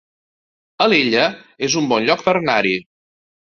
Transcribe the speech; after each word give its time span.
Alella 0.85 1.27
es 1.69 1.77
un 1.85 1.93
bon 1.95 2.11
lloc 2.11 2.27
per 2.31 2.37
anar-hi 2.43 2.77